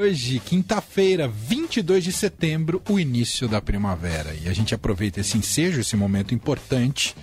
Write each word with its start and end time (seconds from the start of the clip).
Hoje, 0.00 0.40
quinta-feira, 0.40 1.28
22 1.28 2.02
de 2.02 2.10
setembro, 2.10 2.80
o 2.88 2.98
início 2.98 3.46
da 3.46 3.60
primavera. 3.60 4.34
E 4.42 4.48
a 4.48 4.52
gente 4.54 4.74
aproveita 4.74 5.20
esse 5.20 5.36
ensejo, 5.36 5.78
esse 5.78 5.94
momento 5.94 6.34
importante 6.34 7.14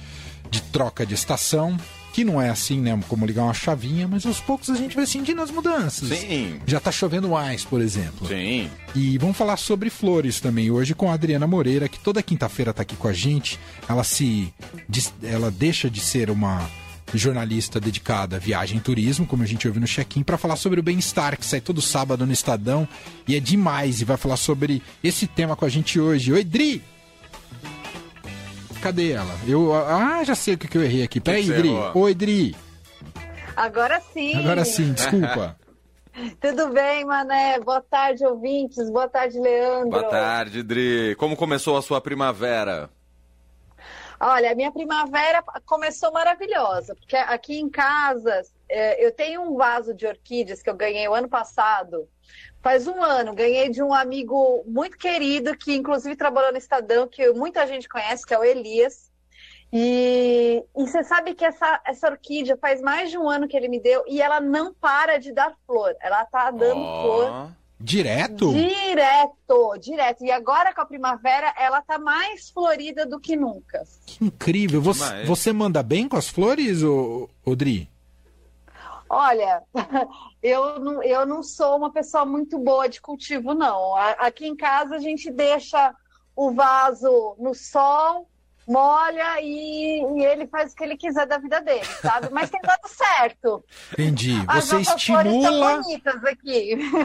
de 0.51 0.61
troca 0.61 1.03
de 1.03 1.16
estação, 1.16 1.75
que 2.13 2.24
não 2.24 2.40
é 2.40 2.51
assim, 2.51 2.79
né, 2.79 2.95
como 3.09 3.25
ligar 3.25 3.45
uma 3.45 3.53
chavinha, 3.55 4.08
mas 4.08 4.27
aos 4.27 4.40
poucos 4.40 4.69
a 4.69 4.75
gente 4.75 4.95
vai 4.95 5.08
sentindo 5.08 5.42
as 5.42 5.50
mudanças. 5.50 6.19
Sim. 6.19 6.59
Já 6.67 6.79
tá 6.79 6.92
chovendo 6.92 7.29
mais, 7.29 7.66
por 7.66 7.82
exemplo. 7.82 8.27
Sim. 8.27 8.70
E 8.94 9.18
vamos 9.18 9.36
falar 9.36 9.57
sobre 9.57 9.89
flores 9.89 10.39
também 10.39 10.70
hoje 10.70 10.94
com 10.94 11.09
a 11.09 11.16
Adriana 11.16 11.48
Moreira, 11.48 11.89
que 11.89 11.98
toda 11.98 12.21
quinta-feira 12.21 12.71
tá 12.75 12.84
aqui 12.84 12.96
com 12.96 13.07
a 13.07 13.14
gente. 13.14 13.59
Ela 13.89 14.04
se 14.04 14.54
ela 15.23 15.50
deixa 15.50 15.89
de 15.89 16.00
ser 16.00 16.30
uma 16.30 16.70
jornalista 17.13 17.79
dedicada 17.79 18.35
a 18.35 18.39
viagem 18.39 18.77
e 18.77 18.81
turismo, 18.81 19.25
como 19.25 19.43
a 19.43 19.45
gente 19.45 19.67
ouviu 19.67 19.81
no 19.81 19.87
check-in, 19.87 20.23
para 20.23 20.37
falar 20.37 20.55
sobre 20.55 20.79
o 20.79 20.83
bem-estar, 20.83 21.37
que 21.37 21.45
sai 21.45 21.61
todo 21.61 21.81
sábado 21.81 22.25
no 22.25 22.33
Estadão. 22.33 22.87
E 23.27 23.35
é 23.35 23.39
demais, 23.39 24.01
e 24.01 24.05
vai 24.05 24.17
falar 24.17 24.37
sobre 24.37 24.81
esse 25.03 25.27
tema 25.27 25.55
com 25.55 25.65
a 25.65 25.70
gente 25.70 25.99
hoje. 25.99 26.34
Oi, 26.34 26.43
Dri! 26.43 26.84
Cadê 28.81 29.12
ela? 29.12 29.35
Eu, 29.48 29.73
ah, 29.73 30.23
já 30.23 30.35
sei 30.35 30.53
o 30.53 30.57
que, 30.57 30.67
que 30.67 30.77
eu 30.77 30.84
errei 30.84 31.03
aqui. 31.03 31.20
Peraí, 31.20 31.48
Dri. 31.48 31.70
Oi, 31.93 32.13
Dri. 32.13 32.55
Agora 33.55 34.01
sim. 34.13 34.35
Agora 34.35 34.63
sim, 34.63 34.93
desculpa. 34.93 35.57
Tudo 36.41 36.70
bem, 36.70 37.05
Mané? 37.05 37.59
Boa 37.59 37.81
tarde, 37.81 38.26
ouvintes. 38.26 38.89
Boa 38.89 39.07
tarde, 39.07 39.39
Leandro. 39.39 39.89
Boa 39.89 40.03
tarde, 40.03 40.63
Dri. 40.63 41.15
Como 41.15 41.35
começou 41.35 41.77
a 41.77 41.81
sua 41.81 42.01
primavera? 42.01 42.89
Olha, 44.20 44.52
a 44.52 44.55
minha 44.55 44.71
primavera 44.71 45.44
começou 45.66 46.12
maravilhosa, 46.12 46.95
porque 46.95 47.16
aqui 47.16 47.59
em 47.59 47.70
casa 47.70 48.41
é, 48.67 49.05
eu 49.05 49.12
tenho 49.12 49.41
um 49.41 49.55
vaso 49.55 49.93
de 49.93 50.07
orquídeas 50.07 50.62
que 50.62 50.70
eu 50.70 50.76
ganhei 50.76 51.07
o 51.07 51.13
ano 51.13 51.30
passado. 51.30 52.09
Faz 52.62 52.88
um 52.88 53.03
ano, 53.03 53.35
ganhei 53.35 53.70
de 53.70 53.81
um 53.81 53.93
amigo 53.93 54.63
muito 54.66 54.98
querido, 54.98 55.55
que 55.55 55.76
inclusive 55.76 56.16
trabalhou 56.16 56.52
no 56.52 56.57
Estadão, 56.57 57.07
que 57.07 57.32
muita 57.32 57.68
gente 57.68 57.88
conhece, 57.88 58.26
que 58.26 58.34
é 58.34 58.40
o 58.40 58.43
Elias. 58.43 59.12
E, 59.71 60.63
e 60.76 60.88
você 60.88 61.04
sabe 61.04 61.35
que 61.35 61.45
essa, 61.45 61.82
essa 61.85 62.10
orquídea 62.10 62.57
faz 62.57 62.82
mais 62.82 63.12
de 63.12 63.18
um 63.18 63.29
ano 63.29 63.48
que 63.48 63.55
ele 63.55 63.68
me 63.68 63.79
deu 63.79 64.04
e 64.08 64.22
ela 64.22 64.40
não 64.40 64.73
para 64.73 65.20
de 65.20 65.32
dar 65.32 65.56
flor. 65.66 65.95
Ela 66.02 66.26
tá 66.26 66.50
dando 66.50 66.82
oh. 66.82 67.02
flor 67.02 67.52
Direto? 67.80 68.53
Direto, 68.53 69.78
direto. 69.80 70.25
E 70.25 70.31
agora 70.31 70.73
com 70.73 70.81
a 70.81 70.86
primavera, 70.86 71.53
ela 71.58 71.81
tá 71.81 72.00
mais 72.00 72.50
florida 72.50 73.06
do 73.06 73.20
que 73.20 73.36
nunca. 73.36 73.83
Que 74.06 74.25
incrível. 74.25 74.81
Você, 74.81 75.23
você 75.25 75.53
manda 75.53 75.83
bem 75.83 76.08
com 76.08 76.17
as 76.17 76.28
flores, 76.28 76.81
Odri? 77.45 77.89
Olha, 79.09 79.64
eu 80.42 80.80
não, 80.80 81.03
eu 81.03 81.25
não 81.25 81.44
sou 81.44 81.78
uma 81.78 81.92
pessoa 81.92 82.25
muito 82.25 82.58
boa 82.58 82.89
de 82.89 83.00
cultivo, 83.00 83.53
não. 83.53 83.95
Aqui 83.95 84.48
em 84.48 84.55
casa 84.55 84.95
a 84.95 85.00
gente 85.00 85.31
deixa 85.31 85.94
o 86.36 86.52
vaso 86.52 87.36
no 87.39 87.53
sol, 87.53 88.28
molha 88.68 89.42
e, 89.42 90.02
e, 90.02 90.26
ele 90.26 90.46
faz 90.48 90.73
o 90.73 90.76
que 90.76 90.84
ele 90.84 90.98
quiser 90.98 91.26
da 91.26 91.38
vida 91.38 91.62
dele, 91.62 91.86
sabe? 92.02 92.30
Mas 92.32 92.50
tem 92.50 92.60
dado 92.62 92.88
certo. 92.88 93.64
Entendi. 93.94 94.34
Você 94.54 94.78
estimula. 94.78 95.82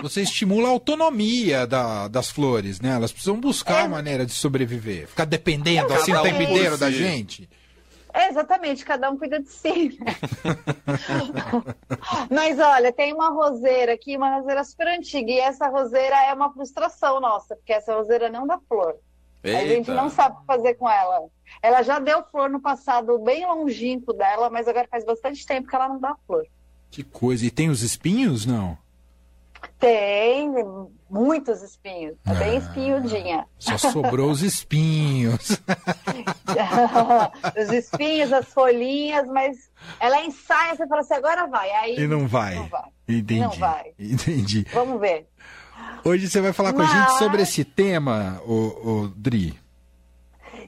Você 0.02 0.22
estimula 0.22 0.68
a 0.68 0.72
autonomia 0.72 1.66
da, 1.66 2.08
das 2.08 2.30
flores, 2.30 2.80
né? 2.80 2.96
Elas 2.96 3.12
precisam 3.12 3.38
buscar 3.38 3.82
é... 3.82 3.84
a 3.84 3.88
maneira 3.88 4.26
de 4.26 4.32
sobreviver. 4.32 5.06
Ficar 5.06 5.24
dependendo 5.24 5.92
assim 5.94 6.12
o 6.12 6.22
tempo 6.22 6.42
inteiro 6.42 6.76
da 6.76 6.90
gente. 6.90 7.48
É, 8.14 8.28
exatamente, 8.28 8.84
cada 8.84 9.10
um 9.10 9.16
cuida 9.16 9.40
de 9.40 9.48
si. 9.48 9.98
Né? 9.98 10.14
Mas 12.30 12.58
olha, 12.58 12.92
tem 12.92 13.14
uma 13.14 13.30
roseira 13.30 13.94
aqui, 13.94 14.16
uma 14.16 14.36
roseira 14.36 14.62
super 14.64 14.86
antiga, 14.88 15.30
e 15.30 15.40
essa 15.40 15.68
roseira 15.68 16.16
é 16.26 16.34
uma 16.34 16.52
frustração 16.52 17.20
nossa, 17.20 17.56
porque 17.56 17.72
essa 17.72 17.94
roseira 17.94 18.28
não 18.28 18.46
dá 18.46 18.58
flor. 18.68 18.96
Eita. 19.42 19.58
A 19.58 19.66
gente 19.66 19.90
não 19.90 20.08
sabe 20.08 20.36
o 20.36 20.40
que 20.40 20.46
fazer 20.46 20.74
com 20.74 20.88
ela. 20.88 21.26
Ela 21.60 21.82
já 21.82 21.98
deu 21.98 22.22
flor 22.30 22.48
no 22.48 22.60
passado 22.60 23.18
bem 23.18 23.44
longínquo 23.46 24.12
dela, 24.12 24.48
mas 24.48 24.68
agora 24.68 24.88
faz 24.90 25.04
bastante 25.04 25.44
tempo 25.46 25.68
que 25.68 25.74
ela 25.74 25.88
não 25.88 26.00
dá 26.00 26.16
flor. 26.26 26.46
Que 26.90 27.02
coisa. 27.02 27.44
E 27.44 27.50
tem 27.50 27.68
os 27.68 27.82
espinhos, 27.82 28.46
não? 28.46 28.78
Tem, 29.78 30.52
muitos 31.08 31.62
espinhos. 31.62 32.16
É 32.26 32.30
ah, 32.30 32.34
bem 32.34 32.56
espinhudinha. 32.56 33.46
Só 33.58 33.76
sobrou 33.78 34.30
os 34.30 34.42
espinhos. 34.42 35.50
os 37.60 37.72
espinhos, 37.72 38.32
as 38.32 38.52
folhinhas, 38.52 39.26
mas 39.28 39.70
ela 40.00 40.24
ensaia, 40.24 40.74
você 40.74 40.86
fala 40.86 41.00
assim, 41.00 41.14
agora 41.14 41.46
vai. 41.46 41.70
Aí 41.70 41.98
e 41.98 42.06
não 42.06 42.26
vai. 42.26 42.54
Não 42.54 42.66
vai. 42.66 42.90
Entendi. 43.08 43.40
Não 43.40 43.50
vai. 43.50 43.92
Entendi. 43.98 44.66
Vamos 44.72 45.00
ver. 45.00 45.28
Hoje 46.04 46.28
você 46.28 46.40
vai 46.40 46.52
falar 46.52 46.72
com 46.72 46.82
a 46.82 46.86
gente 46.86 47.18
sobre 47.18 47.42
esse 47.42 47.64
tema, 47.64 48.42
o, 48.44 49.04
o 49.04 49.08
Dri. 49.08 49.56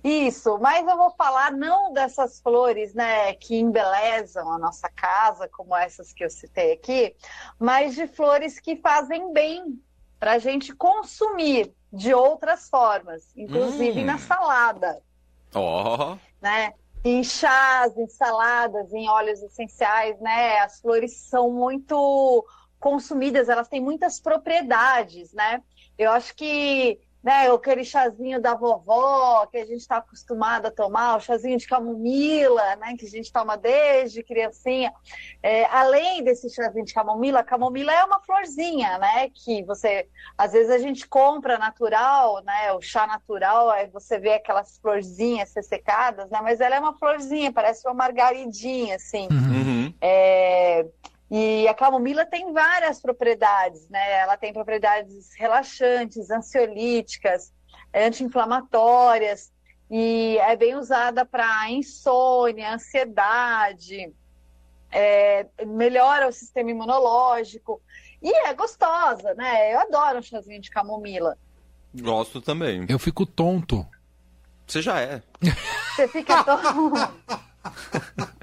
Isso, 0.04 0.58
mas 0.58 0.86
eu 0.86 0.96
vou 0.96 1.10
falar 1.10 1.50
não 1.50 1.92
dessas 1.92 2.40
flores, 2.40 2.94
né, 2.94 3.32
que 3.34 3.56
embelezam 3.56 4.52
a 4.52 4.58
nossa 4.58 4.88
casa, 4.88 5.48
como 5.48 5.74
essas 5.74 6.12
que 6.12 6.24
eu 6.24 6.30
citei 6.30 6.72
aqui, 6.72 7.16
mas 7.58 7.94
de 7.94 8.06
flores 8.06 8.60
que 8.60 8.76
fazem 8.76 9.32
bem 9.32 9.80
para 10.20 10.32
a 10.32 10.38
gente 10.38 10.72
consumir 10.72 11.72
de 11.92 12.14
outras 12.14 12.68
formas, 12.68 13.28
inclusive 13.36 14.02
hum. 14.02 14.04
na 14.04 14.18
salada. 14.18 15.02
Oh. 15.52 16.16
Né? 16.40 16.72
Em 17.04 17.24
chás, 17.24 17.96
em 17.96 18.08
saladas, 18.08 18.92
em 18.92 19.08
óleos 19.08 19.42
essenciais, 19.42 20.18
né? 20.20 20.58
As 20.60 20.80
flores 20.80 21.16
são 21.16 21.50
muito 21.50 22.46
consumidas, 22.84 23.48
elas 23.48 23.66
têm 23.66 23.80
muitas 23.80 24.20
propriedades, 24.20 25.32
né? 25.32 25.62
Eu 25.96 26.10
acho 26.10 26.36
que 26.36 27.00
né, 27.22 27.50
aquele 27.50 27.82
chazinho 27.82 28.38
da 28.38 28.54
vovó 28.54 29.46
que 29.46 29.56
a 29.56 29.64
gente 29.64 29.80
está 29.80 29.96
acostumado 29.96 30.66
a 30.66 30.70
tomar, 30.70 31.16
o 31.16 31.20
chazinho 31.20 31.56
de 31.56 31.66
camomila, 31.66 32.76
né, 32.76 32.94
que 32.98 33.06
a 33.06 33.08
gente 33.08 33.32
toma 33.32 33.56
desde 33.56 34.22
criancinha. 34.22 34.92
É, 35.42 35.64
além 35.64 36.22
desse 36.22 36.50
chazinho 36.50 36.84
de 36.84 36.92
camomila, 36.92 37.40
a 37.40 37.42
camomila 37.42 37.90
é 37.90 38.04
uma 38.04 38.20
florzinha, 38.20 38.98
né, 38.98 39.30
que 39.30 39.62
você, 39.64 40.06
às 40.36 40.52
vezes 40.52 40.70
a 40.70 40.76
gente 40.76 41.08
compra 41.08 41.56
natural, 41.56 42.44
né, 42.44 42.74
o 42.74 42.82
chá 42.82 43.06
natural, 43.06 43.70
aí 43.70 43.86
você 43.86 44.18
vê 44.18 44.34
aquelas 44.34 44.76
florzinhas 44.76 45.54
secadas, 45.62 46.28
né, 46.28 46.40
mas 46.42 46.60
ela 46.60 46.76
é 46.76 46.78
uma 46.78 46.98
florzinha, 46.98 47.50
parece 47.50 47.88
uma 47.88 47.94
margaridinha, 47.94 48.96
assim. 48.96 49.28
Uhum. 49.30 49.94
É, 49.98 50.84
e 51.30 51.66
a 51.66 51.74
camomila 51.74 52.26
tem 52.26 52.52
várias 52.52 53.00
propriedades, 53.00 53.88
né? 53.88 54.20
Ela 54.20 54.36
tem 54.36 54.52
propriedades 54.52 55.30
relaxantes, 55.36 56.30
ansiolíticas, 56.30 57.52
anti-inflamatórias 57.94 59.52
e 59.90 60.38
é 60.38 60.56
bem 60.56 60.76
usada 60.76 61.24
para 61.24 61.70
insônia, 61.70 62.74
ansiedade, 62.74 64.12
é, 64.90 65.46
melhora 65.66 66.28
o 66.28 66.32
sistema 66.32 66.70
imunológico 66.70 67.80
e 68.22 68.32
é 68.46 68.54
gostosa, 68.54 69.34
né? 69.34 69.74
Eu 69.74 69.80
adoro 69.80 70.18
um 70.18 70.22
chazinho 70.22 70.60
de 70.60 70.70
camomila. 70.70 71.36
Gosto 71.94 72.40
também. 72.40 72.86
Eu 72.88 72.98
fico 72.98 73.24
tonto. 73.24 73.86
Você 74.66 74.80
já 74.80 75.00
é. 75.00 75.22
Você 75.94 76.08
fica 76.08 76.42
tonto. 76.42 76.94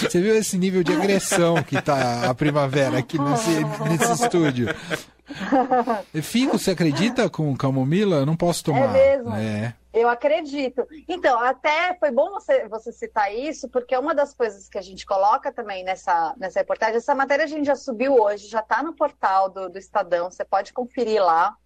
Você 0.00 0.20
viu 0.20 0.36
esse 0.36 0.58
nível 0.58 0.82
de 0.82 0.92
agressão 0.92 1.62
que 1.62 1.80
tá 1.80 2.28
a 2.28 2.34
primavera 2.34 2.98
aqui 2.98 3.18
nesse, 3.18 3.64
nesse 3.88 4.24
estúdio? 4.24 4.68
Fico, 6.22 6.58
você 6.58 6.72
acredita 6.72 7.28
com 7.28 7.56
camomila? 7.56 8.16
Eu 8.16 8.26
não 8.26 8.36
posso 8.36 8.64
tomar. 8.64 8.96
É 8.96 9.14
mesmo? 9.16 9.34
É. 9.34 9.74
Eu 9.92 10.10
acredito. 10.10 10.86
Então, 11.08 11.40
até 11.40 11.96
foi 11.98 12.10
bom 12.10 12.30
você, 12.30 12.68
você 12.68 12.92
citar 12.92 13.34
isso, 13.34 13.66
porque 13.70 13.96
uma 13.96 14.14
das 14.14 14.34
coisas 14.34 14.68
que 14.68 14.76
a 14.76 14.82
gente 14.82 15.06
coloca 15.06 15.50
também 15.50 15.82
nessa, 15.82 16.34
nessa 16.36 16.60
reportagem, 16.60 16.96
essa 16.96 17.14
matéria 17.14 17.46
a 17.46 17.48
gente 17.48 17.64
já 17.64 17.74
subiu 17.74 18.14
hoje, 18.14 18.46
já 18.46 18.60
está 18.60 18.82
no 18.82 18.94
portal 18.94 19.48
do, 19.48 19.70
do 19.70 19.78
Estadão, 19.78 20.30
você 20.30 20.44
pode 20.44 20.74
conferir 20.74 21.24
lá. 21.24 21.56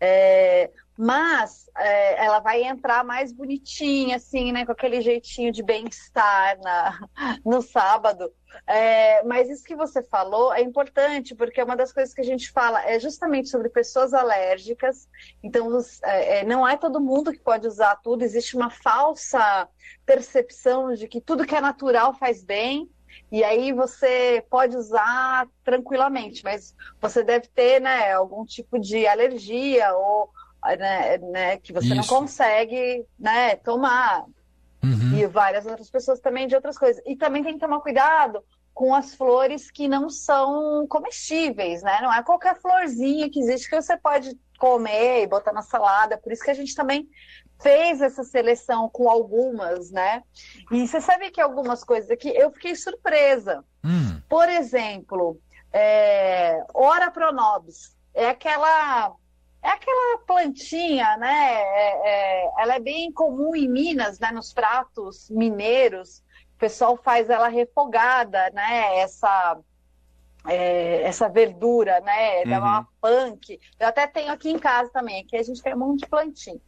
É, 0.00 0.70
mas 0.96 1.68
é, 1.76 2.24
ela 2.24 2.38
vai 2.38 2.62
entrar 2.62 3.04
mais 3.04 3.32
bonitinha, 3.32 4.16
assim, 4.16 4.52
né, 4.52 4.64
com 4.64 4.72
aquele 4.72 5.00
jeitinho 5.00 5.50
de 5.50 5.62
bem-estar 5.62 6.56
no 7.44 7.60
sábado. 7.60 8.32
É, 8.66 9.22
mas 9.24 9.50
isso 9.50 9.64
que 9.64 9.74
você 9.74 10.00
falou 10.02 10.54
é 10.54 10.60
importante, 10.60 11.34
porque 11.34 11.60
uma 11.60 11.76
das 11.76 11.92
coisas 11.92 12.14
que 12.14 12.20
a 12.20 12.24
gente 12.24 12.52
fala 12.52 12.84
é 12.88 13.00
justamente 13.00 13.48
sobre 13.48 13.68
pessoas 13.68 14.14
alérgicas. 14.14 15.08
Então, 15.42 15.66
os, 15.66 16.00
é, 16.04 16.38
é 16.38 16.44
não 16.44 16.66
é 16.66 16.76
todo 16.76 17.00
mundo 17.00 17.32
que 17.32 17.40
pode 17.40 17.66
usar 17.66 17.96
tudo, 17.96 18.22
existe 18.22 18.56
uma 18.56 18.70
falsa 18.70 19.68
percepção 20.06 20.94
de 20.94 21.08
que 21.08 21.20
tudo 21.20 21.46
que 21.46 21.56
é 21.56 21.60
natural 21.60 22.14
faz 22.14 22.44
bem. 22.44 22.88
E 23.30 23.42
aí 23.42 23.72
você 23.72 24.44
pode 24.50 24.76
usar 24.76 25.48
tranquilamente, 25.64 26.42
mas 26.44 26.74
você 27.00 27.22
deve 27.22 27.48
ter 27.48 27.80
né, 27.80 28.12
algum 28.12 28.44
tipo 28.44 28.78
de 28.78 29.06
alergia 29.06 29.92
ou 29.94 30.30
né, 30.78 31.18
né, 31.18 31.56
que 31.58 31.72
você 31.72 31.88
Isso. 31.88 31.96
não 31.96 32.04
consegue 32.04 33.04
né, 33.18 33.56
tomar. 33.56 34.24
Uhum. 34.82 35.16
E 35.16 35.26
várias 35.26 35.64
outras 35.64 35.90
pessoas 35.90 36.20
também 36.20 36.46
de 36.46 36.54
outras 36.54 36.76
coisas. 36.76 37.02
E 37.06 37.16
também 37.16 37.42
tem 37.42 37.54
que 37.54 37.60
tomar 37.60 37.80
cuidado 37.80 38.44
com 38.74 38.94
as 38.94 39.14
flores 39.14 39.70
que 39.70 39.86
não 39.86 40.10
são 40.10 40.86
comestíveis, 40.88 41.82
né? 41.82 42.00
Não 42.02 42.12
é 42.12 42.22
qualquer 42.22 42.60
florzinha 42.60 43.30
que 43.30 43.38
existe 43.40 43.70
que 43.70 43.80
você 43.80 43.96
pode 43.96 44.36
comer 44.58 45.22
e 45.22 45.26
botar 45.26 45.52
na 45.52 45.62
salada. 45.62 46.18
Por 46.18 46.32
isso 46.32 46.42
que 46.42 46.50
a 46.50 46.54
gente 46.54 46.74
também 46.74 47.08
fez 47.62 48.02
essa 48.02 48.24
seleção 48.24 48.88
com 48.88 49.08
algumas, 49.08 49.90
né? 49.90 50.22
E 50.72 50.86
você 50.86 51.00
sabe 51.00 51.30
que 51.30 51.40
algumas 51.40 51.84
coisas 51.84 52.10
aqui 52.10 52.28
eu 52.28 52.50
fiquei 52.50 52.74
surpresa. 52.74 53.64
Hum. 53.84 54.20
Por 54.28 54.48
exemplo, 54.48 55.38
é, 55.72 56.62
Ora 56.74 57.10
Pronobis 57.10 57.96
é 58.12 58.28
aquela 58.28 59.14
é 59.64 59.70
aquela 59.70 60.18
plantinha, 60.26 61.16
né? 61.16 61.54
É, 61.54 62.00
é, 62.04 62.50
ela 62.58 62.74
é 62.74 62.80
bem 62.80 63.10
comum 63.10 63.56
em 63.56 63.66
Minas, 63.66 64.18
né? 64.18 64.30
Nos 64.30 64.52
pratos 64.52 65.30
mineiros, 65.30 66.22
o 66.54 66.58
pessoal 66.58 66.98
faz 67.02 67.30
ela 67.30 67.48
refogada, 67.48 68.50
né? 68.50 68.98
Essa 68.98 69.58
é, 70.46 71.02
essa 71.02 71.30
verdura, 71.30 72.00
né? 72.00 72.42
Uhum. 72.42 72.50
Dá 72.50 72.58
uma 72.58 72.88
punk. 73.00 73.58
Eu 73.80 73.88
até 73.88 74.06
tenho 74.06 74.30
aqui 74.30 74.50
em 74.50 74.58
casa 74.58 74.90
também. 74.90 75.22
Aqui 75.22 75.36
a 75.36 75.42
gente 75.42 75.62
tem 75.62 75.74
um 75.74 75.78
monte 75.78 76.00
de 76.00 76.06
plantinha. 76.06 76.60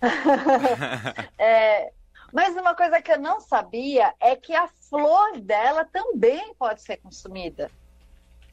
é, 1.36 1.90
mas 2.32 2.56
uma 2.56 2.74
coisa 2.74 3.02
que 3.02 3.10
eu 3.10 3.18
não 3.18 3.40
sabia 3.40 4.14
é 4.20 4.36
que 4.36 4.54
a 4.54 4.68
flor 4.88 5.40
dela 5.40 5.84
também 5.84 6.54
pode 6.54 6.82
ser 6.82 6.98
consumida. 6.98 7.68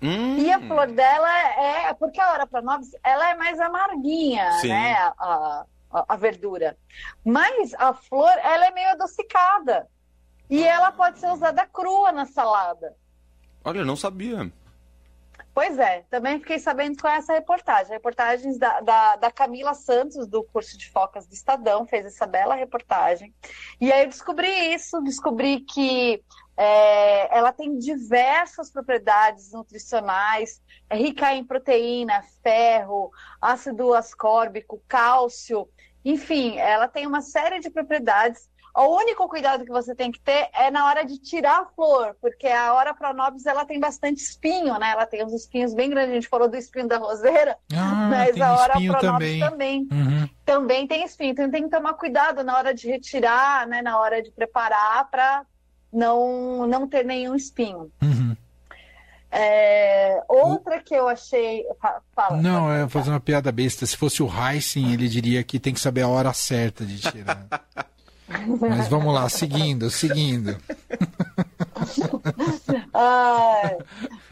Hum. 0.06 0.38
E 0.38 0.52
a 0.52 0.60
flor 0.60 0.88
dela 0.92 1.40
é. 1.60 1.94
Porque 1.94 2.22
a 2.22 2.32
hora 2.32 2.46
para 2.46 2.62
nós 2.62 2.92
ela 3.04 3.32
é 3.32 3.36
mais 3.36 3.60
amarguinha, 3.60 4.52
Sim. 4.60 4.70
né? 4.70 4.94
A, 5.18 5.66
a, 5.92 6.06
a, 6.10 6.16
verdura. 6.16 6.78
Mas 7.24 7.74
a 7.74 7.94
flor, 7.94 8.32
ela 8.44 8.68
é 8.68 8.72
meio 8.72 8.90
adocicada. 8.92 9.88
E 10.50 10.64
ela 10.64 10.92
pode 10.92 11.20
ser 11.20 11.32
usada 11.32 11.66
crua 11.66 12.12
na 12.12 12.26
salada. 12.26 12.96
Olha, 13.64 13.80
eu 13.80 13.86
não 13.86 13.96
sabia. 13.96 14.52
Pois 15.56 15.80
é, 15.80 16.04
também 16.10 16.38
fiquei 16.40 16.60
sabendo 16.60 17.02
com 17.02 17.08
essa 17.08 17.34
reportagem. 17.34 17.94
Reportagens 17.94 18.60
da, 18.60 18.82
da, 18.82 19.16
da, 19.16 19.32
Camila 19.32 19.74
Santos, 19.74 20.28
do 20.28 20.44
curso 20.44 20.78
de 20.78 20.92
focas 20.92 21.26
do 21.26 21.34
Estadão, 21.34 21.88
fez 21.88 22.06
essa 22.06 22.28
bela 22.28 22.56
reportagem. 22.56 23.34
E 23.80 23.92
aí 23.92 24.04
eu 24.04 24.10
descobri 24.10 24.50
isso, 24.74 25.02
descobri 25.02 25.62
que 25.62 26.22
é, 26.58 27.38
ela 27.38 27.52
tem 27.52 27.78
diversas 27.78 28.72
propriedades 28.72 29.52
nutricionais, 29.52 30.62
é 30.90 30.96
rica 30.96 31.34
em 31.34 31.44
proteína, 31.44 32.24
ferro, 32.42 33.12
ácido 33.42 33.94
ascórbico, 33.94 34.82
cálcio, 34.88 35.68
enfim, 36.04 36.58
ela 36.58 36.88
tem 36.88 37.08
uma 37.08 37.22
série 37.22 37.60
de 37.60 37.70
propriedades 37.70 38.50
o 38.76 38.98
único 38.98 39.30
cuidado 39.30 39.64
que 39.64 39.72
você 39.72 39.96
tem 39.96 40.12
que 40.12 40.20
ter 40.20 40.50
é 40.54 40.70
na 40.70 40.86
hora 40.88 41.06
de 41.06 41.18
tirar 41.18 41.62
a 41.62 41.66
flor, 41.66 42.16
porque 42.20 42.48
a 42.48 42.74
hora 42.74 42.94
pronobis 42.94 43.46
ela 43.46 43.64
tem 43.64 43.80
bastante 43.80 44.18
espinho, 44.18 44.78
né? 44.78 44.92
Ela 44.92 45.06
tem 45.06 45.24
uns 45.24 45.32
espinhos 45.32 45.74
bem 45.74 45.90
grandes. 45.90 46.12
A 46.12 46.16
gente 46.16 46.28
falou 46.28 46.50
do 46.50 46.58
espinho 46.58 46.86
da 46.86 46.98
roseira, 46.98 47.58
ah, 47.74 48.08
mas 48.12 48.40
a 48.40 48.54
hora 48.54 48.74
pronobis 48.74 49.00
também, 49.00 49.40
também, 49.40 49.88
uhum. 49.90 50.30
também 50.46 50.88
tem 50.88 51.06
espinho. 51.06 51.32
Então 51.32 51.50
tem 51.50 51.64
que 51.64 51.70
tomar 51.70 51.94
cuidado 51.94 52.44
na 52.44 52.58
hora 52.58 52.74
de 52.74 52.90
retirar, 52.90 53.66
né? 53.66 53.82
Na 53.82 53.98
hora 53.98 54.22
de 54.22 54.30
preparar 54.30 55.10
para 55.10 55.46
não 55.96 56.68
não 56.68 56.88
ter 56.88 57.06
nenhum 57.06 57.36
espinho. 57.36 57.92
Uhum. 58.02 58.36
É, 59.32 60.22
outra 60.30 60.80
que 60.80 60.94
eu 60.94 61.08
achei. 61.08 61.66
Fala, 62.16 62.42
não, 62.42 62.72
é 62.72 62.88
fazer 62.88 63.10
uma 63.10 63.20
piada 63.20 63.52
besta. 63.52 63.86
Se 63.86 63.98
fosse 63.98 64.24
o 64.24 64.30
Heissing, 64.30 64.94
ele 64.94 65.10
diria 65.10 65.44
que 65.44 65.60
tem 65.60 65.74
que 65.74 65.80
saber 65.80 66.04
a 66.04 66.08
hora 66.08 66.32
certa 66.32 66.86
de 66.86 67.00
tirar. 67.00 67.46
Mas 68.60 68.88
vamos 68.88 69.14
lá, 69.14 69.28
seguindo, 69.30 69.90
seguindo. 69.90 70.58
ah, 72.94 73.78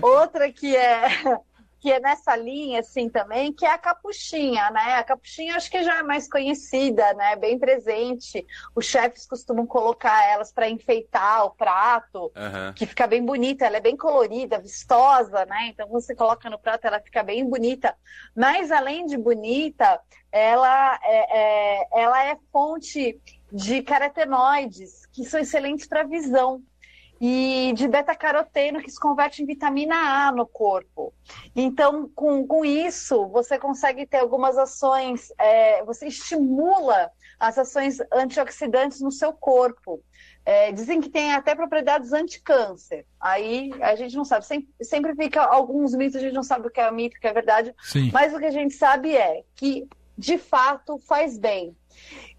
outra 0.01 0.51
que 0.51 0.75
é 0.75 1.37
que 1.83 1.91
é 1.91 1.99
nessa 1.99 2.33
linha 2.33 2.79
assim 2.79 3.09
também, 3.09 3.51
que 3.51 3.65
é 3.65 3.69
a 3.69 3.77
capuchinha, 3.77 4.71
né? 4.71 4.95
A 4.95 5.03
capuchinha 5.03 5.57
acho 5.57 5.69
que 5.69 5.83
já 5.83 5.99
é 5.99 6.01
mais 6.01 6.29
conhecida, 6.29 7.13
né? 7.13 7.35
Bem 7.35 7.59
presente. 7.59 8.47
Os 8.73 8.85
chefes 8.85 9.25
costumam 9.25 9.67
colocar 9.67 10.25
elas 10.25 10.49
para 10.49 10.69
enfeitar 10.69 11.45
o 11.45 11.51
prato, 11.51 12.31
uhum. 12.37 12.73
que 12.73 12.85
fica 12.85 13.05
bem 13.05 13.21
bonita. 13.21 13.65
Ela 13.65 13.77
é 13.77 13.81
bem 13.81 13.97
colorida, 13.97 14.59
vistosa, 14.59 15.45
né? 15.45 15.67
Então 15.73 15.89
você 15.89 16.15
coloca 16.15 16.49
no 16.49 16.57
prato, 16.57 16.87
ela 16.87 17.01
fica 17.01 17.21
bem 17.21 17.45
bonita. 17.45 17.93
Mas 18.33 18.71
além 18.71 19.05
de 19.05 19.17
bonita, 19.17 19.99
ela 20.31 20.97
é, 21.03 21.37
é 21.37 21.87
ela 22.01 22.23
é 22.23 22.37
fonte 22.49 23.19
de 23.51 23.83
carotenoides, 23.83 25.05
que 25.07 25.25
são 25.25 25.41
excelentes 25.41 25.85
para 25.85 26.03
visão, 26.03 26.63
e 27.25 27.71
de 27.71 27.87
beta-caroteno, 27.87 28.81
que 28.81 28.91
se 28.91 28.99
converte 28.99 29.41
em 29.41 29.45
vitamina 29.45 29.95
A 29.95 30.29
no 30.33 30.45
corpo. 30.45 31.13
Então, 31.55 32.11
com, 32.13 32.45
com 32.45 32.65
isso, 32.65 33.29
você 33.29 33.57
consegue 33.57 34.05
ter 34.05 34.17
algumas 34.17 34.57
ações, 34.57 35.31
é, 35.39 35.81
você 35.85 36.07
estimula 36.07 37.09
as 37.39 37.57
ações 37.57 37.99
antioxidantes 38.11 38.99
no 38.99 39.09
seu 39.09 39.31
corpo. 39.31 40.03
É, 40.45 40.73
dizem 40.73 40.99
que 40.99 41.07
tem 41.07 41.33
até 41.33 41.55
propriedades 41.55 42.11
anti-câncer. 42.11 43.05
Aí 43.17 43.71
a 43.81 43.95
gente 43.95 44.17
não 44.17 44.25
sabe. 44.25 44.45
Sempre, 44.45 44.73
sempre 44.81 45.15
fica 45.15 45.45
alguns 45.45 45.95
mitos, 45.95 46.17
a 46.17 46.19
gente 46.19 46.33
não 46.33 46.43
sabe 46.43 46.67
o 46.67 46.71
que 46.71 46.81
é 46.81 46.91
mito, 46.91 47.15
o 47.15 47.21
que 47.21 47.27
é 47.27 47.31
verdade. 47.31 47.73
Sim. 47.83 48.11
Mas 48.11 48.33
o 48.33 48.37
que 48.37 48.47
a 48.47 48.51
gente 48.51 48.73
sabe 48.73 49.15
é 49.15 49.43
que, 49.55 49.87
de 50.17 50.37
fato, 50.37 50.99
faz 51.07 51.37
bem. 51.37 51.73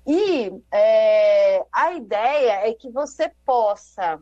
E 0.07 0.53
é, 0.71 1.65
a 1.73 1.95
ideia 1.95 2.69
é 2.69 2.75
que 2.75 2.91
você 2.91 3.33
possa 3.47 4.21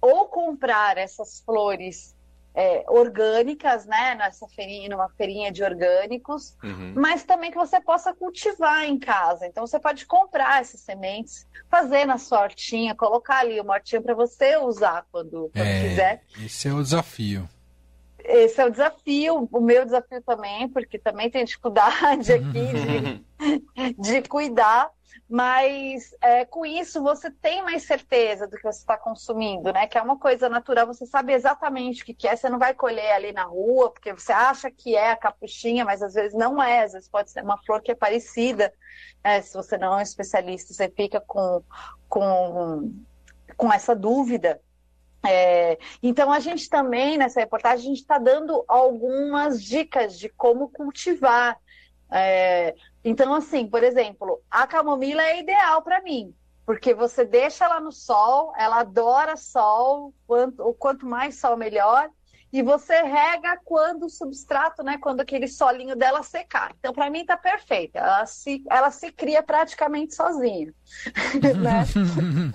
ou 0.00 0.26
comprar 0.26 0.96
essas 0.96 1.40
flores 1.40 2.16
é, 2.54 2.84
orgânicas, 2.88 3.86
né, 3.86 4.16
nessa 4.16 4.48
feirinha, 4.48 4.88
numa 4.88 5.08
feirinha 5.10 5.52
de 5.52 5.62
orgânicos, 5.62 6.56
uhum. 6.62 6.92
mas 6.96 7.22
também 7.22 7.52
que 7.52 7.56
você 7.56 7.80
possa 7.80 8.12
cultivar 8.12 8.84
em 8.84 8.98
casa. 8.98 9.46
Então 9.46 9.64
você 9.64 9.78
pode 9.78 10.04
comprar 10.06 10.60
essas 10.60 10.80
sementes, 10.80 11.46
fazer 11.70 12.04
na 12.04 12.18
sua 12.18 12.42
hortinha, 12.42 12.96
colocar 12.96 13.40
ali 13.40 13.60
uma 13.60 13.74
hortinha 13.74 14.02
para 14.02 14.12
você 14.12 14.56
usar 14.56 15.06
quando, 15.12 15.50
quando 15.54 15.66
é, 15.66 15.88
quiser. 15.88 16.22
Esse 16.44 16.68
é 16.68 16.72
o 16.72 16.82
desafio. 16.82 17.48
Esse 18.18 18.60
é 18.60 18.66
o 18.66 18.70
desafio, 18.70 19.48
o 19.52 19.60
meu 19.60 19.84
desafio 19.84 20.20
também, 20.22 20.68
porque 20.68 20.98
também 20.98 21.30
tem 21.30 21.44
dificuldade 21.44 22.32
aqui 22.34 23.22
de, 23.38 23.94
de 23.96 24.22
cuidar, 24.28 24.90
mas 25.28 26.14
é, 26.22 26.46
com 26.46 26.64
isso 26.64 27.02
você 27.02 27.30
tem 27.30 27.62
mais 27.62 27.82
certeza 27.82 28.46
do 28.46 28.56
que 28.56 28.62
você 28.62 28.78
está 28.78 28.96
consumindo, 28.96 29.70
né? 29.72 29.86
Que 29.86 29.98
é 29.98 30.02
uma 30.02 30.18
coisa 30.18 30.48
natural, 30.48 30.86
você 30.86 31.04
sabe 31.04 31.34
exatamente 31.34 32.02
o 32.02 32.06
que 32.06 32.26
é, 32.26 32.34
você 32.34 32.48
não 32.48 32.58
vai 32.58 32.72
colher 32.72 33.12
ali 33.12 33.30
na 33.30 33.44
rua, 33.44 33.90
porque 33.90 34.12
você 34.12 34.32
acha 34.32 34.70
que 34.70 34.96
é 34.96 35.10
a 35.10 35.16
capuchinha, 35.16 35.84
mas 35.84 36.02
às 36.02 36.14
vezes 36.14 36.32
não 36.32 36.62
é, 36.62 36.84
às 36.84 36.92
vezes 36.92 37.10
pode 37.10 37.30
ser 37.30 37.42
uma 37.42 37.58
flor 37.58 37.82
que 37.82 37.92
é 37.92 37.94
parecida. 37.94 38.72
É, 39.22 39.42
se 39.42 39.52
você 39.52 39.76
não 39.76 39.92
é 39.92 39.96
um 39.98 40.00
especialista, 40.00 40.72
você 40.72 40.88
fica 40.88 41.20
com, 41.20 41.62
com, 42.08 42.94
com 43.54 43.70
essa 43.70 43.94
dúvida. 43.94 44.58
É, 45.26 45.76
então 46.02 46.32
a 46.32 46.40
gente 46.40 46.70
também 46.70 47.18
nessa 47.18 47.40
reportagem 47.40 47.84
a 47.84 47.88
gente 47.88 48.00
está 48.00 48.18
dando 48.18 48.64
algumas 48.66 49.62
dicas 49.62 50.18
de 50.18 50.30
como 50.30 50.70
cultivar. 50.70 51.58
É, 52.10 52.74
então 53.08 53.34
assim, 53.34 53.66
por 53.66 53.82
exemplo, 53.82 54.40
a 54.50 54.66
camomila 54.66 55.22
é 55.22 55.40
ideal 55.40 55.82
para 55.82 56.02
mim 56.02 56.34
porque 56.68 56.92
você 56.92 57.24
deixa 57.24 57.64
ela 57.64 57.80
no 57.80 57.90
sol, 57.90 58.52
ela 58.54 58.80
adora 58.80 59.38
sol, 59.38 60.12
quanto, 60.26 60.62
o 60.62 60.74
quanto 60.74 61.06
mais 61.06 61.40
sol 61.40 61.56
melhor, 61.56 62.10
e 62.52 62.62
você 62.62 63.00
rega 63.00 63.58
quando 63.64 64.04
o 64.04 64.10
substrato, 64.10 64.82
né, 64.82 64.98
quando 64.98 65.22
aquele 65.22 65.48
solinho 65.48 65.96
dela 65.96 66.22
secar. 66.22 66.74
Então, 66.78 66.92
para 66.92 67.08
mim, 67.08 67.24
tá 67.24 67.38
perfeita. 67.38 67.98
Ela 67.98 68.26
se, 68.26 68.62
ela 68.68 68.90
se 68.90 69.10
cria 69.10 69.42
praticamente 69.42 70.14
sozinha. 70.14 70.74
né? 71.58 72.52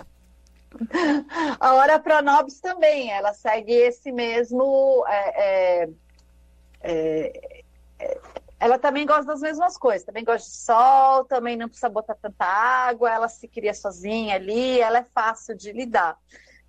A 1.60 1.74
hora 1.74 1.98
Pronobis 1.98 2.60
também, 2.62 3.12
ela 3.12 3.34
segue 3.34 3.74
esse 3.74 4.12
mesmo. 4.12 5.04
É, 5.08 5.42
é, 5.42 5.90
é, 6.84 8.20
ela 8.64 8.80
também 8.80 9.06
gosta 9.06 9.26
das 9.26 9.42
mesmas 9.42 9.78
coisas, 9.78 10.06
também 10.06 10.24
gosta 10.24 10.50
de 10.50 10.56
sol, 10.56 11.26
também 11.26 11.58
não 11.58 11.68
precisa 11.68 11.90
botar 11.90 12.16
tanta 12.16 12.46
água, 12.46 13.12
ela 13.12 13.28
se 13.28 13.46
cria 13.46 13.74
sozinha 13.74 14.36
ali, 14.36 14.80
ela 14.80 15.00
é 15.00 15.04
fácil 15.04 15.54
de 15.54 15.74
lidar. 15.74 16.18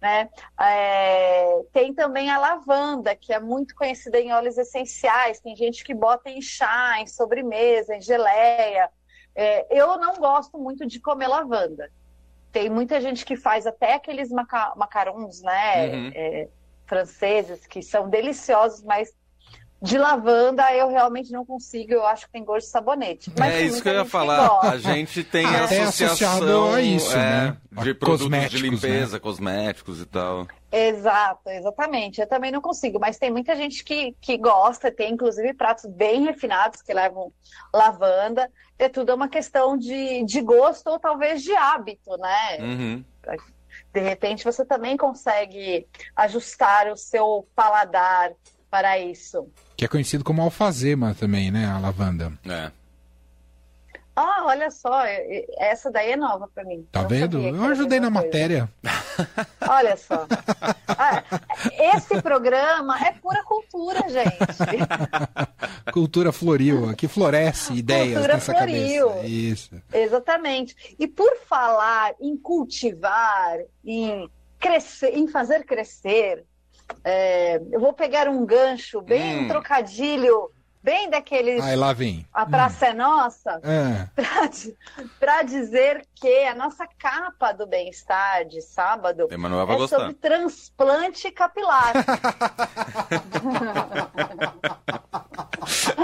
Né? 0.00 0.28
É, 0.60 1.62
tem 1.72 1.94
também 1.94 2.30
a 2.30 2.38
lavanda, 2.38 3.14
que 3.14 3.32
é 3.32 3.38
muito 3.38 3.76
conhecida 3.76 4.18
em 4.18 4.32
óleos 4.32 4.58
essenciais, 4.58 5.38
tem 5.38 5.54
gente 5.54 5.84
que 5.84 5.94
bota 5.94 6.28
em 6.28 6.42
chá, 6.42 7.00
em 7.00 7.06
sobremesa, 7.06 7.94
em 7.94 8.00
geleia. 8.00 8.90
É, 9.32 9.64
eu 9.70 9.96
não 9.96 10.16
gosto 10.16 10.58
muito 10.58 10.84
de 10.84 10.98
comer 10.98 11.28
lavanda. 11.28 11.92
Tem 12.50 12.68
muita 12.68 13.00
gente 13.00 13.24
que 13.24 13.36
faz 13.36 13.68
até 13.68 13.94
aqueles 13.94 14.30
maca 14.30 14.74
macarons, 14.76 15.42
né? 15.42 15.86
Uhum. 15.86 16.10
É, 16.12 16.48
franceses, 16.86 17.66
que 17.66 17.82
são 17.82 18.08
deliciosos, 18.08 18.82
mas 18.82 19.14
de 19.84 19.98
lavanda 19.98 20.74
eu 20.74 20.88
realmente 20.88 21.30
não 21.30 21.44
consigo, 21.44 21.92
eu 21.92 22.06
acho 22.06 22.24
que 22.24 22.32
tem 22.32 22.42
gosto 22.42 22.64
de 22.64 22.72
sabonete. 22.72 23.30
Mas 23.38 23.54
é 23.54 23.62
isso 23.62 23.82
que 23.82 23.88
eu 23.90 23.92
ia 23.92 24.04
falar. 24.06 24.60
A 24.62 24.78
gente 24.78 25.22
tem 25.22 25.44
é. 25.44 25.60
associação 25.60 26.72
a 26.72 26.80
isso, 26.80 27.12
é, 27.12 27.16
né? 27.16 27.56
de 27.82 27.90
a 27.90 27.94
produtos 27.94 28.50
de 28.50 28.58
limpeza, 28.62 29.16
né? 29.16 29.18
cosméticos 29.18 30.00
e 30.00 30.06
tal. 30.06 30.46
Exato, 30.72 31.50
exatamente. 31.50 32.22
Eu 32.22 32.26
também 32.26 32.50
não 32.50 32.62
consigo, 32.62 32.98
mas 32.98 33.18
tem 33.18 33.30
muita 33.30 33.54
gente 33.54 33.84
que, 33.84 34.16
que 34.22 34.38
gosta, 34.38 34.90
tem 34.90 35.12
inclusive 35.12 35.52
pratos 35.52 35.84
bem 35.84 36.24
refinados 36.24 36.80
que 36.80 36.94
levam 36.94 37.30
lavanda. 37.72 38.50
É 38.78 38.88
tudo 38.88 39.14
uma 39.14 39.28
questão 39.28 39.76
de, 39.76 40.24
de 40.24 40.40
gosto 40.40 40.88
ou 40.88 40.98
talvez 40.98 41.42
de 41.42 41.54
hábito, 41.54 42.16
né? 42.16 42.58
Uhum. 42.58 43.04
De 43.92 44.00
repente 44.00 44.44
você 44.44 44.64
também 44.64 44.96
consegue 44.96 45.86
ajustar 46.16 46.90
o 46.90 46.96
seu 46.96 47.46
paladar 47.54 48.32
para 48.74 48.98
isso. 48.98 49.46
Que 49.76 49.84
é 49.84 49.88
conhecido 49.88 50.24
como 50.24 50.42
alfazema 50.42 51.14
também, 51.14 51.48
né? 51.48 51.64
A 51.64 51.78
lavanda. 51.78 52.32
É. 52.44 52.72
Ah, 54.16 54.46
olha 54.46 54.68
só, 54.68 55.00
essa 55.58 55.92
daí 55.92 56.10
é 56.10 56.16
nova 56.16 56.50
para 56.52 56.64
mim. 56.64 56.84
Tá 56.90 57.04
vendo? 57.04 57.40
Eu 57.40 57.62
ajudei 57.66 58.00
na 58.00 58.10
coisa. 58.10 58.26
matéria. 58.26 58.68
Olha 59.68 59.96
só. 59.96 60.26
Ah, 60.88 61.22
esse 61.96 62.20
programa 62.20 62.96
é 63.04 63.12
pura 63.12 63.42
cultura, 63.44 64.08
gente. 64.08 64.38
cultura 65.92 66.32
floril, 66.32 66.94
que 66.96 67.08
floresce 67.08 67.74
ideias 67.74 68.14
cultura 68.14 68.34
nessa 68.34 68.54
floril. 68.54 69.08
cabeça. 69.08 69.26
Isso. 69.26 69.70
Exatamente. 69.92 70.96
E 70.98 71.06
por 71.08 71.36
falar 71.48 72.14
em 72.20 72.36
cultivar, 72.36 73.58
em 73.84 74.28
crescer, 74.60 75.16
em 75.16 75.26
fazer 75.28 75.64
crescer, 75.64 76.44
é, 77.04 77.60
eu 77.70 77.80
vou 77.80 77.92
pegar 77.92 78.28
um 78.28 78.44
gancho 78.44 79.00
bem 79.00 79.44
hum. 79.44 79.48
trocadilho 79.48 80.50
bem 80.82 81.08
daqueles. 81.08 81.62
Aí 81.64 81.74
lá 81.76 81.92
vem. 81.94 82.26
A 82.32 82.44
Praça 82.44 82.86
hum. 82.86 82.88
é 82.88 82.92
Nossa, 82.94 83.60
é. 83.62 84.08
para 85.18 85.42
dizer 85.42 86.06
que 86.14 86.44
a 86.44 86.54
nossa 86.54 86.86
capa 86.98 87.52
do 87.52 87.66
bem-estar 87.66 88.44
de 88.44 88.60
sábado 88.60 89.28
Emanuel 89.30 89.70
é 89.70 89.76
gostar. 89.76 89.98
sobre 89.98 90.14
transplante 90.14 91.30
capilar. 91.30 91.94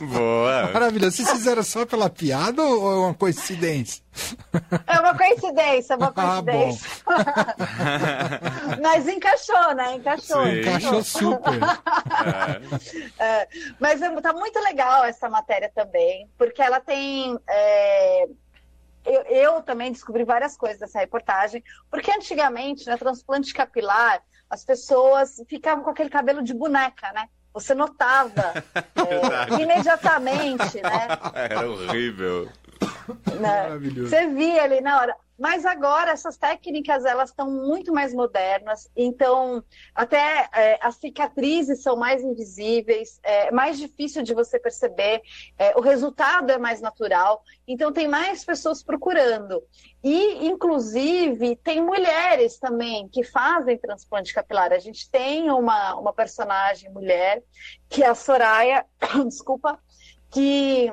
Boa. 0.00 0.70
Maravilha. 0.72 1.10
Vocês 1.10 1.30
fizeram 1.30 1.62
só 1.62 1.84
pela 1.86 2.08
piada 2.10 2.62
ou 2.62 2.92
é 2.92 2.96
uma 3.06 3.14
coincidência? 3.14 4.02
É 4.86 5.00
uma 5.00 5.16
coincidência, 5.16 5.94
é 5.94 5.96
uma 5.96 6.12
ah, 6.14 6.42
coincidência. 6.42 6.90
Ah, 7.06 8.76
Mas 8.82 9.08
encaixou, 9.08 9.74
né? 9.74 9.94
Encaixou. 9.96 10.44
Sim. 10.44 10.60
Encaixou 10.60 11.02
super. 11.02 11.58
É. 13.18 13.42
É, 13.42 13.48
mas 13.78 14.00
tá 14.22 14.32
muito 14.32 14.58
legal 14.60 15.04
essa 15.04 15.28
matéria 15.28 15.70
também, 15.74 16.28
porque 16.36 16.60
ela 16.60 16.80
tem. 16.80 17.38
É... 17.48 18.26
Eu, 19.04 19.22
eu, 19.22 19.62
também 19.62 19.90
descobri 19.90 20.22
várias 20.24 20.56
coisas 20.56 20.78
dessa 20.78 21.00
reportagem, 21.00 21.62
porque 21.90 22.12
antigamente, 22.12 22.86
na 22.86 22.96
transplante 22.96 23.52
capilar, 23.52 24.22
as 24.48 24.64
pessoas 24.64 25.42
ficavam 25.48 25.82
com 25.82 25.90
aquele 25.90 26.10
cabelo 26.10 26.42
de 26.42 26.54
boneca, 26.54 27.10
né? 27.12 27.28
Você 27.54 27.74
notava 27.74 28.54
é, 28.96 29.62
imediatamente, 29.62 30.80
né? 30.82 31.08
Era 31.34 31.68
horrível. 31.68 32.48
Né? 33.38 33.78
Você 34.00 34.26
via 34.28 34.64
ali 34.64 34.80
na 34.80 34.98
hora. 34.98 35.16
Mas 35.42 35.66
agora 35.66 36.12
essas 36.12 36.36
técnicas 36.36 37.04
elas 37.04 37.30
estão 37.30 37.50
muito 37.50 37.92
mais 37.92 38.14
modernas, 38.14 38.88
então 38.94 39.60
até 39.92 40.48
é, 40.54 40.78
as 40.80 40.94
cicatrizes 40.94 41.82
são 41.82 41.96
mais 41.96 42.22
invisíveis, 42.22 43.18
é 43.24 43.50
mais 43.50 43.76
difícil 43.76 44.22
de 44.22 44.34
você 44.34 44.56
perceber, 44.56 45.20
é, 45.58 45.76
o 45.76 45.80
resultado 45.80 46.52
é 46.52 46.58
mais 46.58 46.80
natural, 46.80 47.42
então 47.66 47.92
tem 47.92 48.06
mais 48.06 48.44
pessoas 48.44 48.84
procurando. 48.84 49.60
E, 50.00 50.46
inclusive, 50.46 51.56
tem 51.56 51.82
mulheres 51.82 52.60
também 52.60 53.08
que 53.08 53.24
fazem 53.24 53.76
transplante 53.76 54.32
capilar. 54.32 54.72
A 54.72 54.78
gente 54.78 55.10
tem 55.10 55.50
uma, 55.50 55.96
uma 55.96 56.12
personagem 56.12 56.88
mulher, 56.88 57.42
que 57.88 58.04
é 58.04 58.06
a 58.06 58.14
Soraya, 58.14 58.86
desculpa, 59.26 59.76
que 60.30 60.88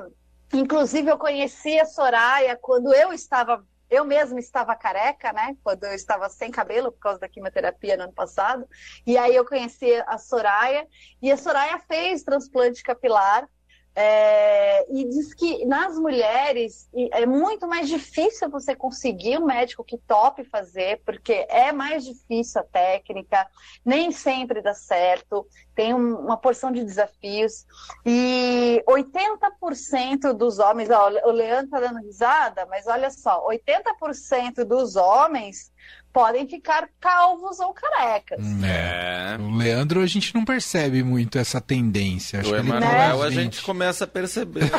inclusive 0.52 1.08
eu 1.08 1.18
conheci 1.18 1.78
a 1.78 1.86
Soraya 1.86 2.58
quando 2.60 2.92
eu 2.92 3.12
estava 3.12 3.64
eu 3.90 4.04
mesma 4.04 4.38
estava 4.38 4.74
careca, 4.76 5.32
né? 5.32 5.56
Quando 5.62 5.84
eu 5.84 5.94
estava 5.94 6.28
sem 6.28 6.50
cabelo 6.50 6.92
por 6.92 7.00
causa 7.00 7.18
da 7.18 7.28
quimioterapia 7.28 7.96
no 7.96 8.04
ano 8.04 8.12
passado. 8.12 8.66
E 9.06 9.18
aí 9.18 9.34
eu 9.34 9.44
conheci 9.44 9.92
a 10.06 10.16
Soraya. 10.16 10.86
E 11.20 11.30
a 11.30 11.36
Soraya 11.36 11.78
fez 11.80 12.22
transplante 12.22 12.82
capilar. 12.82 13.48
É, 13.92 14.86
e 14.88 15.04
diz 15.08 15.34
que 15.34 15.66
nas 15.66 15.98
mulheres 15.98 16.88
é 17.12 17.26
muito 17.26 17.66
mais 17.66 17.88
difícil 17.88 18.48
você 18.48 18.74
conseguir 18.76 19.36
um 19.36 19.44
médico 19.44 19.82
que 19.82 19.98
tope 19.98 20.44
fazer, 20.44 21.02
porque 21.04 21.44
é 21.48 21.72
mais 21.72 22.04
difícil 22.04 22.60
a 22.60 22.64
técnica, 22.64 23.44
nem 23.84 24.12
sempre 24.12 24.62
dá 24.62 24.74
certo, 24.74 25.44
tem 25.80 25.94
um, 25.94 26.14
uma 26.16 26.36
porção 26.36 26.70
de 26.70 26.84
desafios. 26.84 27.64
E 28.04 28.84
80% 28.86 30.34
dos 30.34 30.58
homens, 30.58 30.90
ó, 30.90 31.08
o 31.08 31.32
Leandro 31.32 31.64
está 31.64 31.80
dando 31.80 32.04
risada, 32.04 32.66
mas 32.66 32.86
olha 32.86 33.10
só, 33.10 33.48
80% 33.48 34.64
dos 34.64 34.94
homens 34.94 35.72
podem 36.12 36.46
ficar 36.46 36.86
calvos 37.00 37.60
ou 37.60 37.72
carecas. 37.72 38.44
É. 38.62 39.38
O 39.40 39.56
Leandro, 39.56 40.02
a 40.02 40.06
gente 40.06 40.34
não 40.34 40.44
percebe 40.44 41.02
muito 41.02 41.38
essa 41.38 41.62
tendência. 41.62 42.40
Acho 42.40 42.52
o 42.52 42.56
Emanuel, 42.56 43.22
a 43.22 43.30
gente 43.30 43.62
começa 43.62 44.04
a 44.04 44.06
perceber. 44.06 44.70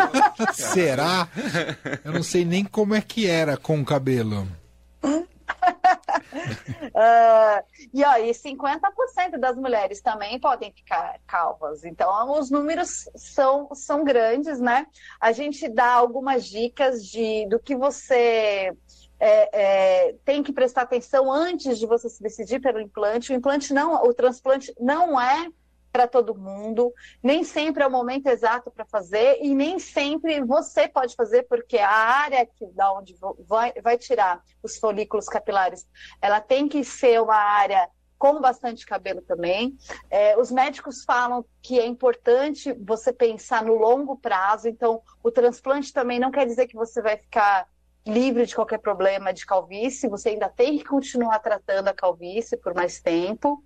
Será? 0.54 1.28
Eu 2.02 2.12
não 2.12 2.22
sei 2.22 2.46
nem 2.46 2.64
como 2.64 2.94
é 2.94 3.02
que 3.02 3.26
era 3.26 3.58
com 3.58 3.78
o 3.78 3.84
cabelo. 3.84 4.48
Uh, 6.46 7.64
e, 7.92 8.02
e 8.02 8.30
50% 8.30 9.38
das 9.38 9.56
mulheres 9.56 10.00
também 10.00 10.38
podem 10.38 10.72
ficar 10.72 11.18
calvas. 11.26 11.84
Então, 11.84 12.38
os 12.38 12.50
números 12.50 13.08
são, 13.14 13.68
são 13.74 14.04
grandes, 14.04 14.60
né? 14.60 14.86
A 15.20 15.32
gente 15.32 15.68
dá 15.68 15.92
algumas 15.92 16.46
dicas 16.46 17.04
de, 17.04 17.46
do 17.48 17.58
que 17.58 17.74
você 17.74 18.72
é, 19.18 20.08
é, 20.08 20.14
tem 20.24 20.42
que 20.42 20.52
prestar 20.52 20.82
atenção 20.82 21.32
antes 21.32 21.78
de 21.78 21.86
você 21.86 22.08
se 22.08 22.22
decidir 22.22 22.60
pelo 22.60 22.80
implante. 22.80 23.32
O 23.32 23.36
implante 23.36 23.72
não, 23.72 23.94
o 24.04 24.12
transplante 24.12 24.72
não 24.78 25.20
é 25.20 25.48
para 25.96 26.06
todo 26.06 26.34
mundo, 26.34 26.92
nem 27.22 27.42
sempre 27.42 27.82
é 27.82 27.86
o 27.86 27.90
momento 27.90 28.26
exato 28.26 28.70
para 28.70 28.84
fazer 28.84 29.38
e 29.40 29.54
nem 29.54 29.78
sempre 29.78 30.44
você 30.44 30.86
pode 30.86 31.14
fazer 31.14 31.44
porque 31.44 31.78
a 31.78 31.88
área 31.88 32.44
que 32.44 32.66
da 32.66 32.92
onde 32.92 33.16
vai, 33.48 33.72
vai 33.82 33.96
tirar 33.96 34.42
os 34.62 34.76
folículos 34.76 35.24
capilares, 35.26 35.88
ela 36.20 36.38
tem 36.38 36.68
que 36.68 36.84
ser 36.84 37.22
uma 37.22 37.34
área 37.34 37.88
com 38.18 38.42
bastante 38.42 38.84
cabelo 38.84 39.22
também. 39.22 39.74
É, 40.10 40.38
os 40.38 40.50
médicos 40.50 41.02
falam 41.02 41.42
que 41.62 41.80
é 41.80 41.86
importante 41.86 42.74
você 42.74 43.10
pensar 43.10 43.64
no 43.64 43.74
longo 43.74 44.18
prazo, 44.18 44.68
então 44.68 45.00
o 45.22 45.30
transplante 45.30 45.94
também 45.94 46.20
não 46.20 46.30
quer 46.30 46.44
dizer 46.44 46.66
que 46.66 46.76
você 46.76 47.00
vai 47.00 47.16
ficar 47.16 47.66
livre 48.06 48.44
de 48.44 48.54
qualquer 48.54 48.78
problema 48.78 49.32
de 49.32 49.46
calvície, 49.46 50.10
você 50.10 50.28
ainda 50.28 50.50
tem 50.50 50.76
que 50.76 50.84
continuar 50.84 51.38
tratando 51.38 51.88
a 51.88 51.94
calvície 51.94 52.58
por 52.58 52.74
mais 52.74 53.00
tempo. 53.00 53.64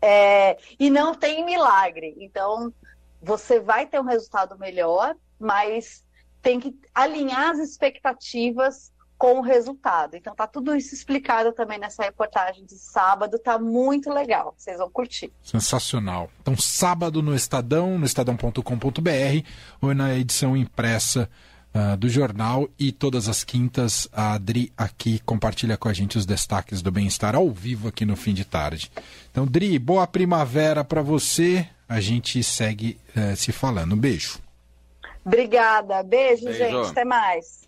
É, 0.00 0.56
e 0.78 0.90
não 0.90 1.14
tem 1.14 1.44
milagre. 1.44 2.14
Então, 2.18 2.72
você 3.20 3.58
vai 3.58 3.86
ter 3.86 4.00
um 4.00 4.04
resultado 4.04 4.58
melhor, 4.58 5.14
mas 5.38 6.04
tem 6.40 6.60
que 6.60 6.74
alinhar 6.94 7.50
as 7.50 7.58
expectativas 7.58 8.92
com 9.18 9.40
o 9.40 9.42
resultado. 9.42 10.16
Então 10.16 10.34
tá 10.34 10.46
tudo 10.46 10.74
isso 10.76 10.94
explicado 10.94 11.52
também 11.52 11.78
nessa 11.78 12.04
reportagem 12.04 12.64
de 12.64 12.76
sábado, 12.78 13.38
tá 13.38 13.58
muito 13.58 14.10
legal, 14.10 14.54
vocês 14.56 14.78
vão 14.78 14.88
curtir. 14.88 15.32
Sensacional. 15.42 16.30
Então 16.40 16.56
sábado 16.56 17.20
no 17.20 17.34
Estadão, 17.34 17.98
no 17.98 18.06
estadão.com.br 18.06 18.60
ou 19.82 19.92
na 19.92 20.14
edição 20.14 20.56
impressa 20.56 21.28
uh, 21.74 21.96
do 21.96 22.08
jornal 22.08 22.68
e 22.78 22.92
todas 22.92 23.28
as 23.28 23.44
quintas 23.44 24.08
a 24.12 24.34
Adri 24.34 24.72
aqui 24.76 25.20
compartilha 25.20 25.76
com 25.76 25.88
a 25.88 25.92
gente 25.92 26.18
os 26.18 26.26
destaques 26.26 26.82
do 26.82 26.90
bem-estar 26.90 27.34
ao 27.34 27.50
vivo 27.50 27.88
aqui 27.88 28.04
no 28.04 28.16
fim 28.16 28.34
de 28.34 28.44
tarde. 28.44 28.90
Então, 29.30 29.46
Dri, 29.46 29.78
boa 29.78 30.06
primavera 30.06 30.84
para 30.84 31.02
você. 31.02 31.66
A 31.88 32.00
gente 32.00 32.42
segue 32.42 32.98
uh, 33.16 33.36
se 33.36 33.52
falando. 33.52 33.94
Um 33.94 33.98
beijo. 33.98 34.38
Obrigada. 35.24 36.02
Beijo, 36.02 36.44
Beijo, 36.44 36.58
gente. 36.58 36.90
Até 36.90 37.04
mais. 37.04 37.67